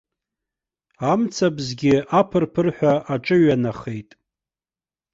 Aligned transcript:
Амцабзгьы 1.11 1.95
аԥырԥырҳәа 2.19 2.93
аҿыҩанахеит. 3.13 4.11